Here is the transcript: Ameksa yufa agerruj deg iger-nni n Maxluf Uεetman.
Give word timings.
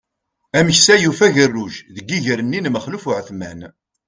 Ameksa 0.57 0.93
yufa 1.03 1.23
agerruj 1.29 1.73
deg 1.95 2.07
iger-nni 2.17 2.59
n 2.61 2.71
Maxluf 2.71 3.03
Uεetman. 3.07 3.59